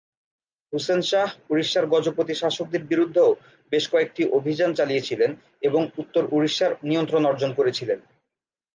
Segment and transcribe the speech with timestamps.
[0.73, 3.29] হুসেন শাহ উড়িষ্যার গজপতি শাসকদের বিরুদ্ধেও
[3.71, 5.31] বেশ কয়েকটি অভিযান চালিয়েছিলেন
[5.61, 7.99] এবং উত্তর উড়িষ্যার নিয়ন্ত্রণ অর্জন করেছিলেন।